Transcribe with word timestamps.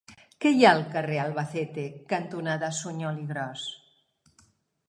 Què 0.43 0.51
hi 0.53 0.63
ha 0.67 0.71
al 0.75 0.79
carrer 0.95 1.19
Albacete 1.23 1.83
cantonada 2.13 2.73
Suñol 2.79 3.23
i 3.25 3.27
Gros? 3.35 3.67